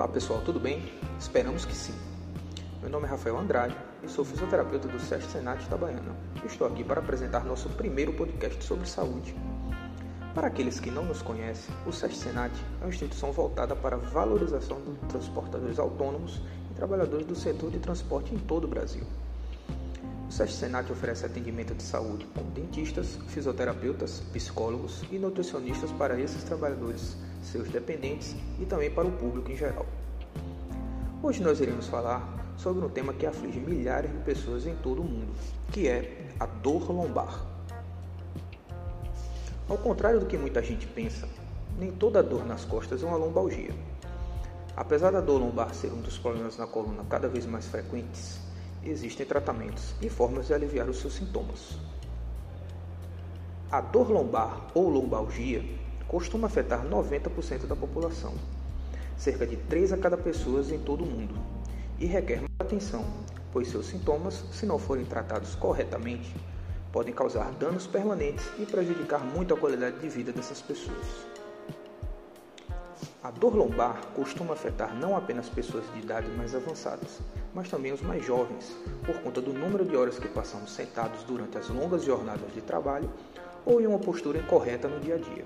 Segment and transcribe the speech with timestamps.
[0.00, 0.82] Olá pessoal, tudo bem?
[1.18, 1.92] Esperamos que sim.
[2.80, 6.16] Meu nome é Rafael Andrade e sou fisioterapeuta do SESC Senat Itabaiana.
[6.42, 9.36] Estou aqui para apresentar nosso primeiro podcast sobre saúde.
[10.34, 12.50] Para aqueles que não nos conhecem, o SESC Senat
[12.80, 16.40] é uma instituição voltada para a valorização dos transportadores autônomos
[16.70, 19.04] e trabalhadores do setor de transporte em todo o Brasil.
[20.30, 26.44] O SESC Senat oferece atendimento de saúde com dentistas, fisioterapeutas, psicólogos e nutricionistas para esses
[26.44, 29.84] trabalhadores, seus dependentes e também para o público em geral.
[31.22, 35.04] Hoje nós iremos falar sobre um tema que aflige milhares de pessoas em todo o
[35.04, 35.34] mundo,
[35.70, 37.44] que é a dor lombar.
[39.68, 41.28] Ao contrário do que muita gente pensa,
[41.78, 43.68] nem toda dor nas costas é uma lombalgia.
[44.74, 48.40] Apesar da dor lombar ser um dos problemas na coluna cada vez mais frequentes,
[48.82, 51.78] existem tratamentos e formas de aliviar os seus sintomas.
[53.70, 55.62] A dor lombar ou lombalgia
[56.08, 58.32] costuma afetar 90% da população,
[59.20, 61.34] cerca de 3 a cada pessoa em todo o mundo,
[61.98, 63.04] e requer atenção,
[63.52, 66.34] pois seus sintomas, se não forem tratados corretamente,
[66.90, 71.06] podem causar danos permanentes e prejudicar muito a qualidade de vida dessas pessoas.
[73.22, 77.20] A dor lombar costuma afetar não apenas pessoas de idade mais avançadas,
[77.54, 81.58] mas também os mais jovens, por conta do número de horas que passamos sentados durante
[81.58, 83.10] as longas jornadas de trabalho
[83.66, 85.44] ou em uma postura incorreta no dia a dia.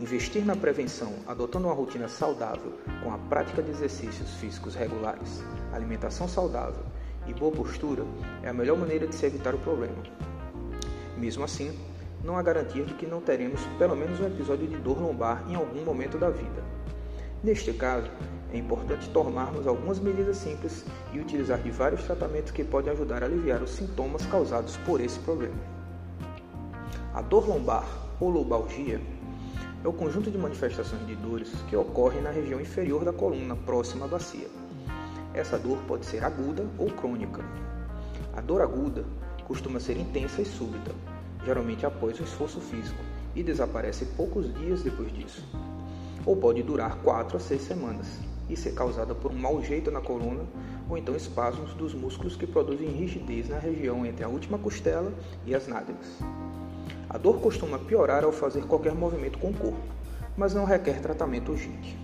[0.00, 6.28] Investir na prevenção, adotando uma rotina saudável, com a prática de exercícios físicos regulares, alimentação
[6.28, 6.84] saudável
[7.26, 8.04] e boa postura,
[8.44, 9.96] é a melhor maneira de se evitar o problema.
[11.16, 11.76] Mesmo assim,
[12.22, 15.56] não há garantia de que não teremos pelo menos um episódio de dor lombar em
[15.56, 16.62] algum momento da vida.
[17.42, 18.08] Neste caso,
[18.52, 23.26] é importante tomarmos algumas medidas simples e utilizar de vários tratamentos que podem ajudar a
[23.26, 25.58] aliviar os sintomas causados por esse problema.
[27.12, 27.84] A dor lombar
[28.20, 29.00] ou lombalgia
[29.84, 34.06] é o conjunto de manifestações de dores que ocorrem na região inferior da coluna, próxima
[34.06, 34.48] à bacia.
[35.32, 37.44] Essa dor pode ser aguda ou crônica.
[38.36, 39.04] A dor aguda
[39.46, 40.92] costuma ser intensa e súbita,
[41.44, 43.00] geralmente após o esforço físico,
[43.34, 45.46] e desaparece poucos dias depois disso.
[46.26, 48.18] Ou pode durar 4 a 6 semanas
[48.48, 50.44] e ser causada por um mau jeito na coluna
[50.88, 55.12] ou então espasmos dos músculos que produzem rigidez na região entre a última costela
[55.46, 56.18] e as nádegas.
[57.10, 59.80] A dor costuma piorar ao fazer qualquer movimento com o corpo,
[60.36, 61.98] mas não requer tratamento urgente.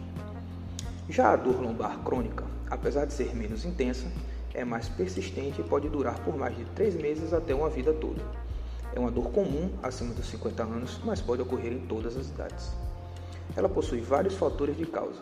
[1.08, 4.06] Já a dor lombar crônica, apesar de ser menos intensa,
[4.54, 8.22] é mais persistente e pode durar por mais de 3 meses até uma vida toda.
[8.94, 12.72] É uma dor comum acima dos 50 anos, mas pode ocorrer em todas as idades.
[13.56, 15.20] Ela possui vários fatores de causa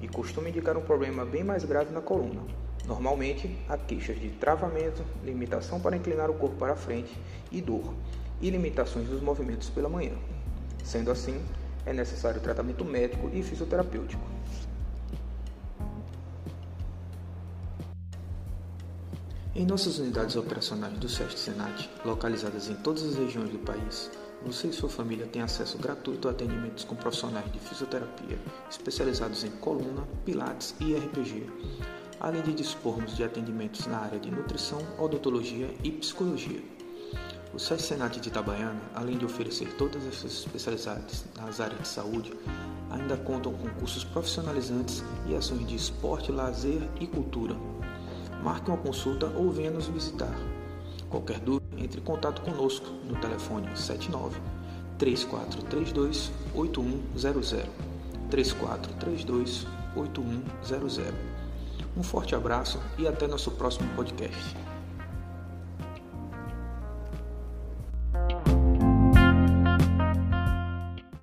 [0.00, 2.42] e costuma indicar um problema bem mais grave na coluna.
[2.86, 7.16] Normalmente, há queixas de travamento, limitação para inclinar o corpo para frente
[7.50, 7.94] e dor,
[8.40, 10.14] e limitações dos movimentos pela manhã.
[10.82, 11.40] Sendo assim,
[11.86, 14.22] é necessário tratamento médico e fisioterapêutico.
[19.56, 24.10] Em nossas unidades operacionais do SEST Senat, localizadas em todas as regiões do país,
[24.44, 29.50] você e sua família têm acesso gratuito a atendimentos com profissionais de fisioterapia especializados em
[29.52, 31.46] coluna, pilates e RPG,
[32.18, 36.60] além de dispormos de atendimentos na área de nutrição, odontologia e psicologia.
[37.54, 42.32] O SESC Senat de Itabaiana, além de oferecer todas essas especialidades nas áreas de saúde,
[42.90, 47.56] ainda contam com cursos profissionalizantes e ações de esporte, lazer e cultura
[48.44, 50.34] marque uma consulta ou venha nos visitar.
[51.08, 54.38] Qualquer dúvida, entre em contato conosco no telefone 79
[54.98, 57.66] 3432 8100
[58.30, 59.66] 3432
[59.96, 61.14] 8100.
[61.96, 64.73] Um forte abraço e até nosso próximo podcast.